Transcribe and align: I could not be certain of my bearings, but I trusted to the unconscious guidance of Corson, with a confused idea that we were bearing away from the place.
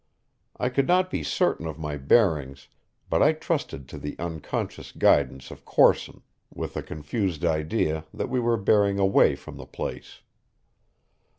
I 0.57 0.69
could 0.69 0.87
not 0.87 1.11
be 1.11 1.21
certain 1.21 1.67
of 1.67 1.77
my 1.77 1.95
bearings, 1.95 2.69
but 3.07 3.21
I 3.21 3.33
trusted 3.33 3.87
to 3.89 3.99
the 3.99 4.15
unconscious 4.17 4.91
guidance 4.91 5.51
of 5.51 5.63
Corson, 5.63 6.23
with 6.51 6.75
a 6.75 6.81
confused 6.81 7.45
idea 7.45 8.05
that 8.11 8.27
we 8.27 8.39
were 8.39 8.57
bearing 8.57 8.97
away 8.97 9.35
from 9.35 9.57
the 9.57 9.67
place. 9.67 10.21